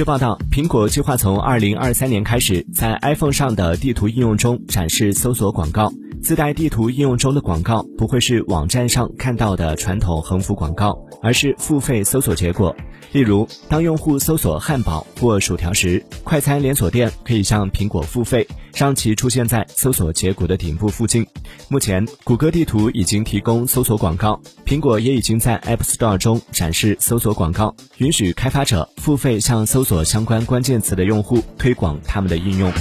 [0.00, 5.92] 据报道，苹果计划从二零二三年开始，在 iPhone 上的地图应用中展示搜索广告。
[6.22, 12.74] 自带地图应用中的广告不会是网站上看到的传统横幅广告，而是付费搜索结果。
[13.12, 21.26] 例如，当用户搜索汉堡或薯条时，快餐连锁店可以向苹果付费，让其出现在搜索结果的顶部附近。
[21.68, 32.72] 目前，谷歌地图已经提供搜索广告，苹果也已经在 App Store 中展示搜索广告，允许开发者付费向搜索相关关键词的用户推广他们的应用。